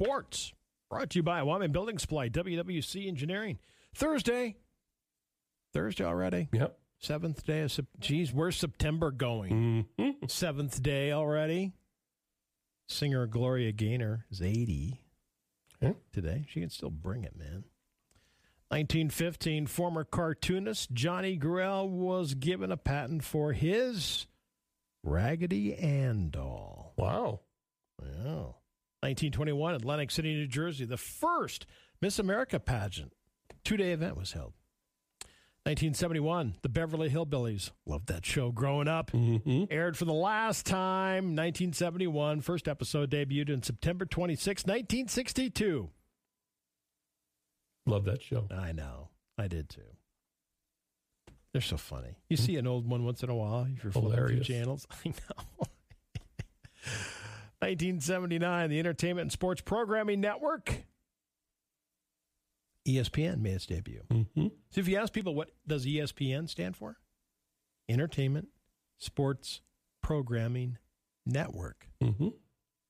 [0.00, 0.52] sports.
[0.90, 3.58] Brought to you by Wyoming Building Supply, WWC Engineering.
[3.94, 4.56] Thursday.
[5.74, 6.48] Thursday already.
[6.52, 6.78] Yep.
[7.00, 9.86] Seventh day of Geez, where's September going?
[9.98, 10.26] Mm-hmm.
[10.26, 11.72] Seventh day already.
[12.88, 15.02] Singer Gloria Gaynor is 80
[15.80, 15.92] Yeah.
[16.12, 16.44] today.
[16.48, 17.64] She can still bring it, man.
[18.70, 24.26] 1915, former cartoonist Johnny Gruelle was given a patent for his
[25.04, 26.94] Raggedy Ann doll.
[26.96, 27.40] Wow.
[28.00, 28.56] Wow.
[29.00, 31.66] 1921, Atlantic City, New Jersey, the first
[32.00, 33.12] Miss America pageant.
[33.64, 34.54] Two day event was held.
[35.64, 37.72] 1971, The Beverly Hillbillies.
[37.84, 39.10] Loved that show growing up.
[39.10, 39.64] Mm-hmm.
[39.70, 42.40] Aired for the last time, 1971.
[42.40, 45.90] First episode debuted in September 26, 1962.
[47.84, 48.46] Love that show.
[48.50, 49.10] I know.
[49.36, 49.82] I did too.
[51.52, 52.16] They're so funny.
[52.28, 54.86] You see an old one once in a while if you're flipping through channels.
[55.04, 55.44] I know.
[57.60, 60.84] 1979, the Entertainment and Sports Programming Network.
[62.86, 64.02] ESPN made its debut.
[64.10, 64.46] Mm-hmm.
[64.70, 66.96] So if you ask people what does ESPN stand for?
[67.88, 68.48] Entertainment,
[68.98, 69.60] Sports
[70.02, 70.78] Programming
[71.26, 71.88] Network.
[72.02, 72.28] Mm-hmm.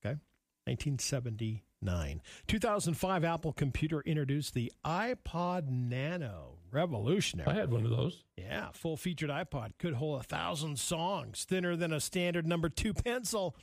[0.05, 0.17] Okay.
[0.65, 2.21] 1979.
[2.47, 6.57] 2005, Apple Computer introduced the iPod Nano.
[6.71, 7.49] Revolutionary.
[7.49, 8.23] I had one of those.
[8.37, 12.93] Yeah, full featured iPod could hold a thousand songs, thinner than a standard number two
[12.93, 13.55] pencil.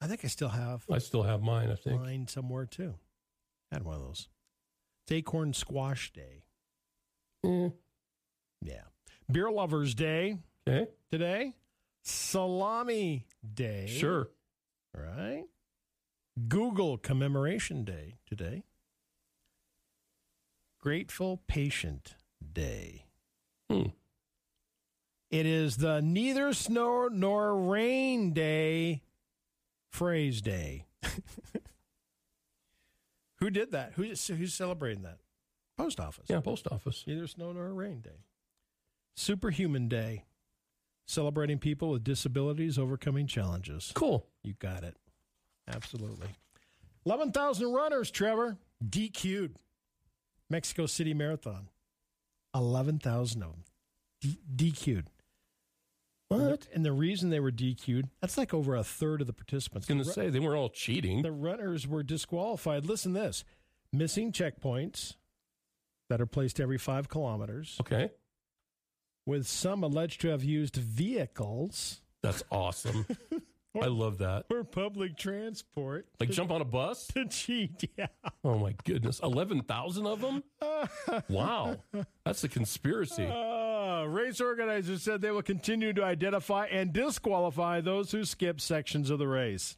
[0.00, 2.00] I think I still have I still have mine, I think.
[2.00, 2.94] mine somewhere too.
[3.72, 4.28] Had one of those.
[5.04, 6.44] It's Acorn Squash Day.
[7.44, 7.72] Mm.
[8.62, 8.82] Yeah.
[9.30, 10.90] Beer Lovers Day Okay.
[11.10, 11.54] today.
[12.02, 13.86] Salami Day.
[13.88, 14.28] Sure.
[14.94, 15.44] Right.
[16.48, 18.62] Google Commemoration Day today.
[20.80, 22.14] Grateful Patient
[22.52, 23.06] Day.
[23.68, 23.88] Hmm.
[25.30, 29.02] It is the neither snow nor rain day
[29.98, 30.86] phrase day.
[33.40, 33.92] Who did that?
[33.96, 35.18] Who's, who's celebrating that?
[35.76, 36.24] Post office.
[36.28, 37.04] Yeah, post office.
[37.06, 38.24] Neither snow nor rain day.
[39.16, 40.24] Superhuman Day.
[41.06, 43.92] Celebrating people with disabilities overcoming challenges.
[43.94, 44.26] Cool.
[44.44, 44.96] You got it.
[45.66, 46.28] Absolutely.
[47.06, 48.56] 11,000 runners, Trevor.
[48.86, 49.56] DQ'd.
[50.50, 51.68] Mexico City Marathon.
[52.54, 53.64] 11,000 of them.
[54.20, 55.08] D- DQ'd.
[56.28, 56.68] What?
[56.74, 59.88] And the reason they were DQ'd, that's like over a third of the participants.
[59.90, 61.22] I was going to say, they weren't all cheating.
[61.22, 62.84] the runners were disqualified.
[62.84, 63.44] Listen to this
[63.92, 65.16] missing checkpoints
[66.10, 68.10] that are placed every five kilometers, Okay.
[69.26, 73.06] with some alleged to have used vehicles That's awesome.
[73.80, 74.48] I love that.
[74.48, 77.06] for public transport Like jump on a bus?
[77.08, 77.88] to cheat.
[77.96, 78.06] Yeah.
[78.44, 79.20] Oh my goodness.
[79.22, 80.42] 11,000 of them?
[81.28, 81.76] Wow.
[82.24, 83.24] That's a conspiracy.
[83.26, 83.57] Uh,
[83.98, 89.10] Uh, race organizers said they will continue to identify and disqualify those who skip sections
[89.10, 89.76] of the race.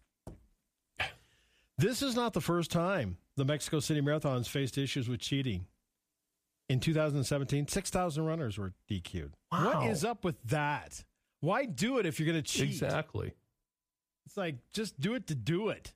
[1.78, 5.66] This is not the first time the Mexico City Marathon has faced issues with cheating.
[6.68, 9.34] In 2017, 6,000 runners were DQ'd.
[9.50, 9.88] Wow.
[9.88, 11.02] is up with that?
[11.40, 12.82] Why do it if you're going to cheat?
[12.82, 13.32] Exactly.
[14.26, 15.94] It's like, just do it to do it.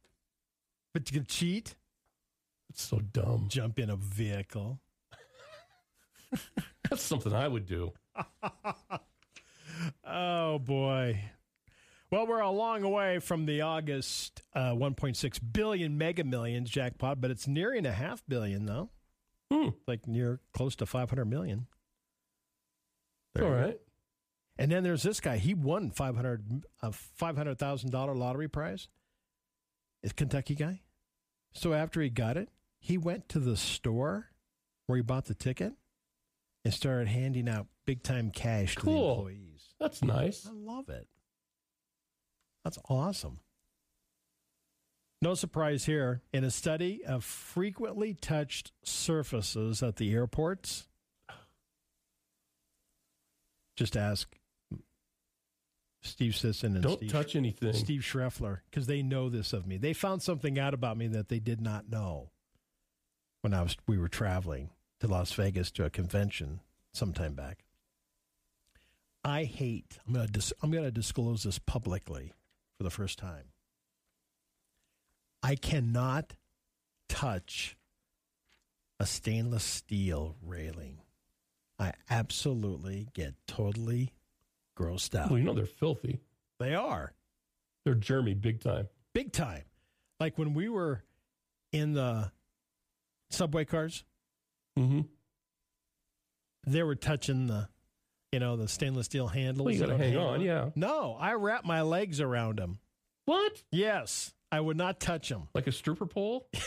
[0.95, 1.77] But to cheat?
[2.71, 3.47] It's so dumb.
[3.49, 4.81] Jump in a vehicle.
[6.91, 7.93] That's something I would do.
[10.07, 11.21] Oh boy.
[12.11, 17.31] Well, we're a long way from the August uh, 1.6 billion mega millions jackpot, but
[17.31, 18.91] it's nearing a half billion though.
[19.51, 19.71] Hmm.
[19.89, 21.67] Like near close to 500 million.
[23.37, 23.57] All go.
[24.57, 25.39] And then there's this guy.
[25.39, 28.89] He won 500 a $500,000 lottery prize.
[30.03, 30.83] It's Kentucky guy.
[31.53, 34.31] So after he got it, he went to the store
[34.87, 35.73] where he bought the ticket
[36.65, 39.69] and started handing out big time cash to the employees.
[39.79, 40.47] That's nice.
[40.47, 41.07] I love it.
[42.65, 43.41] That's awesome.
[45.21, 46.23] No surprise here.
[46.33, 50.87] In a study of frequently touched surfaces at the airports,
[53.77, 54.37] just ask
[56.03, 57.73] Steve Sisson and Don't Steve, touch anything.
[57.73, 59.79] Steve Schreffler because they know this of me.
[59.79, 62.31] They found something out about me that they did not know
[63.41, 64.71] when I was we were traveling
[65.01, 66.61] to Las Vegas to a convention
[66.93, 67.65] sometime back.
[69.25, 69.99] I hate.
[70.07, 72.33] I'm gonna dis, I'm gonna disclose this publicly
[72.77, 73.45] for the first time.
[75.43, 76.35] I cannot
[77.09, 77.77] touch
[79.01, 80.99] a stainless steel railing.
[81.79, 84.13] I absolutely get totally
[84.79, 85.31] grossed out.
[85.31, 86.21] Well, you know they're filthy.
[86.61, 87.13] They are
[87.85, 88.89] They're germy big time.
[89.13, 89.65] big time.
[90.21, 91.03] Like when we were
[91.73, 92.31] in the
[93.31, 94.05] subway cars,
[94.79, 95.03] Mm-hmm.
[96.67, 97.69] they were touching the,
[98.35, 99.65] you know, the stainless steel handles.
[99.65, 100.41] Well, you got to hang on.
[100.41, 100.71] Yeah.
[100.75, 102.81] No, I wrap my legs around them.
[103.27, 103.63] What?
[103.71, 105.47] Yes, I would not touch them.
[105.55, 106.49] Like a stripper pole?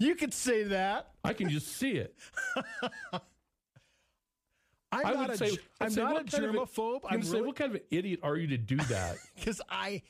[0.00, 1.10] You could say that.
[1.22, 2.16] I can just see it.
[2.56, 3.20] I'm
[4.90, 7.00] I not would a, say- I'm say, not a what kind of a- germaphobe.
[7.08, 9.16] I'm I'm say, what kind of an idiot are you to do that?
[9.36, 10.02] because I,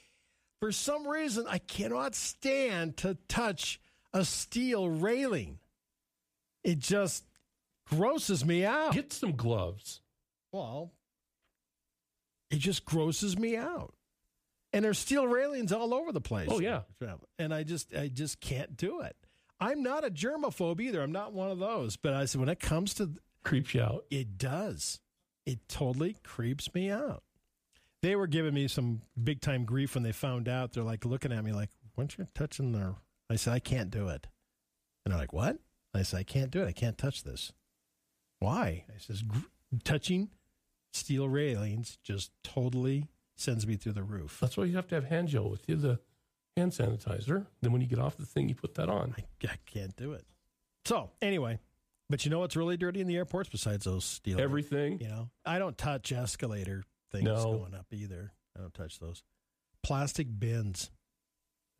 [0.60, 3.80] for some reason, I cannot stand to touch
[4.14, 5.58] a steel railing.
[6.62, 7.24] It just
[7.88, 8.92] grosses me out.
[8.92, 10.00] Get some gloves.
[10.52, 10.92] well,
[12.50, 13.94] it just grosses me out.
[14.72, 16.48] And there's steel railings all over the place.
[16.50, 16.82] Oh, yeah.
[17.38, 19.16] and I just, I just can't do it.
[19.58, 21.02] I'm not a germaphobe either.
[21.02, 21.96] I'm not one of those.
[21.96, 23.12] But I said, when it comes to
[23.42, 24.04] Creeps you out.
[24.10, 25.00] it does.
[25.46, 27.22] It totally creeps me out.
[28.02, 30.72] They were giving me some big time grief when they found out.
[30.72, 32.96] They're like looking at me like, "Once you're touching their,"
[33.30, 34.26] I said, "I can't do it,"
[35.04, 35.58] and they're like, "What?"
[35.94, 36.66] I said, "I can't do it.
[36.66, 37.52] I can't touch this."
[38.38, 38.84] Why?
[38.94, 39.38] I says, "Gr-
[39.84, 40.30] "Touching
[40.92, 45.04] steel railings just totally sends me through the roof." That's why you have to have
[45.04, 46.00] hand gel with you, the
[46.56, 47.46] hand sanitizer.
[47.62, 49.14] Then when you get off the thing, you put that on.
[49.18, 50.24] I, I can't do it.
[50.84, 51.58] So anyway,
[52.08, 54.40] but you know what's really dirty in the airports besides those steel?
[54.40, 55.00] Everything.
[55.00, 57.58] You know, I don't touch escalator things No.
[57.58, 58.32] going up either.
[58.56, 59.22] I don't touch those.
[59.82, 60.90] Plastic bins.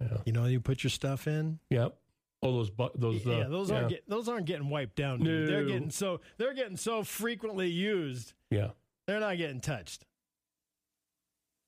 [0.00, 0.19] Yeah.
[0.26, 1.58] You know, you put your stuff in.
[1.70, 1.97] Yep.
[2.42, 3.26] Oh, those bu- those.
[3.26, 5.20] Uh, yeah, those aren't get, those aren't getting wiped down.
[5.20, 5.48] Dude.
[5.48, 8.32] They're getting so they're getting so frequently used.
[8.50, 8.68] yeah.
[9.06, 10.04] They're not getting touched.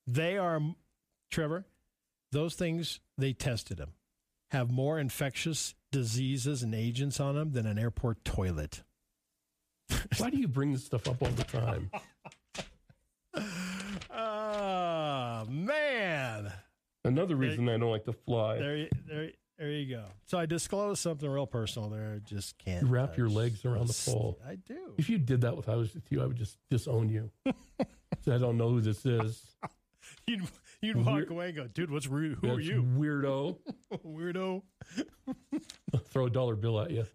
[0.07, 0.61] They are,
[1.31, 1.65] Trevor.
[2.31, 3.93] Those things they tested them
[4.51, 8.83] have more infectious diseases and agents on them than an airport toilet.
[10.17, 11.89] Why do you bring this stuff up all the time?
[14.11, 16.51] Oh man.
[17.05, 18.57] Another reason I don't like to fly.
[18.59, 20.03] There, there, there you go.
[20.25, 22.13] So I disclosed something real personal there.
[22.15, 24.39] I Just can't You wrap your uh, legs around the pole.
[24.47, 24.93] I do.
[24.97, 27.29] If you did that with I was with you, I would just disown you.
[28.25, 29.45] So I don't know who this is.
[30.27, 30.41] You'd,
[30.81, 32.39] you'd walk Weird- away and go, dude, what's rude?
[32.41, 33.57] Who are you, weirdo?
[34.05, 34.63] weirdo?
[36.09, 37.05] Throw a dollar bill at you.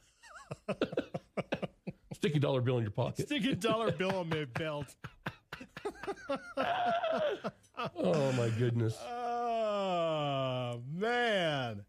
[2.14, 3.26] Stick a dollar bill in your pocket.
[3.26, 4.94] Stick a dollar bill on my belt.
[7.96, 8.96] Oh my goodness!
[9.04, 11.82] Oh man,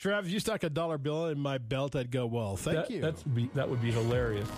[0.00, 2.90] Trav, if you stuck a dollar bill in my belt, I'd go, well, thank that,
[2.90, 3.02] you.
[3.02, 4.48] That's be, that would be hilarious.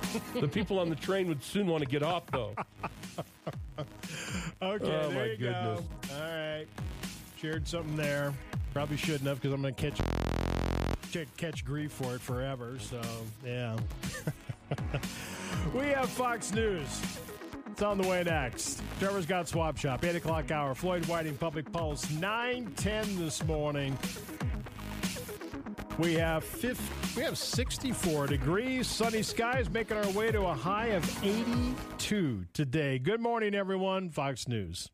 [0.40, 2.54] the people on the train would soon want to get off, though.
[3.78, 3.84] okay,
[4.62, 5.80] Oh, there my you goodness.
[6.08, 6.14] go.
[6.14, 6.66] All right,
[7.40, 8.32] shared something there.
[8.72, 10.00] Probably shouldn't have because I'm going to catch
[11.36, 12.78] catch- grief for it forever.
[12.78, 13.00] So
[13.44, 13.76] yeah,
[15.74, 17.02] we have Fox News.
[17.72, 18.80] It's on the way next.
[19.00, 20.74] Trevor's got Swap Shop, 8 o'clock hour.
[20.74, 23.98] Floyd Whiting, Public Pulse, 910 this morning.
[25.98, 26.82] We have 50,
[27.16, 32.98] we have 64 degrees, sunny skies, making our way to a high of 82 today.
[32.98, 34.08] Good morning, everyone.
[34.08, 34.88] Fox News.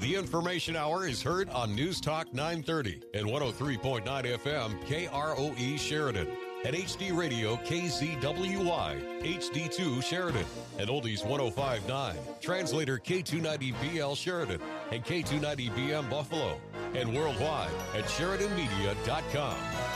[0.00, 6.28] The Information Hour is heard on News Talk 930 and 103.9 FM KROE Sheridan.
[6.64, 10.44] At HD Radio KZWY, HD2 Sheridan,
[10.78, 14.60] and Oldies 1059, translator K290BL Sheridan,
[14.90, 16.58] and K290BM Buffalo,
[16.94, 19.95] and worldwide at SheridanMedia.com.